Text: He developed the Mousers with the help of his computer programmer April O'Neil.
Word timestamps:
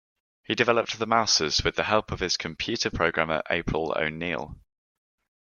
He 0.41 0.55
developed 0.55 0.97
the 0.97 1.05
Mousers 1.05 1.63
with 1.63 1.75
the 1.75 1.83
help 1.83 2.11
of 2.11 2.21
his 2.21 2.35
computer 2.35 2.89
programmer 2.89 3.43
April 3.51 3.93
O'Neil. 3.95 4.59